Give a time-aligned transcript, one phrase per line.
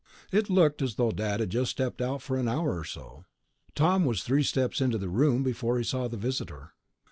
[0.31, 3.25] It looked as though Dad had just stepped out for an hour or so.
[3.75, 6.73] Tom was three steps into the room before he saw the visitor.